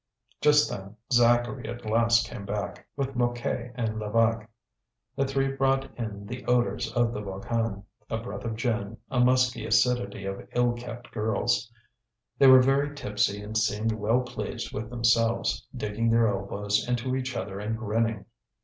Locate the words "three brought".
5.27-5.95